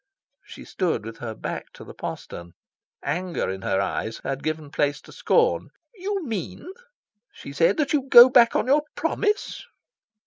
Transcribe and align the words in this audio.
She 0.43 0.65
stood 0.65 1.05
with 1.05 1.17
her 1.19 1.35
back 1.35 1.71
to 1.73 1.83
the 1.83 1.93
postern. 1.93 2.53
Anger 3.03 3.51
in 3.51 3.61
her 3.61 3.79
eyes 3.79 4.19
had 4.23 4.41
given 4.41 4.71
place 4.71 4.99
to 5.01 5.11
scorn. 5.11 5.69
"You 5.93 6.25
mean," 6.25 6.65
she 7.31 7.53
said, 7.53 7.77
"that 7.77 7.93
you 7.93 8.07
go 8.09 8.27
back 8.27 8.55
on 8.55 8.65
your 8.65 8.81
promise?" 8.95 9.63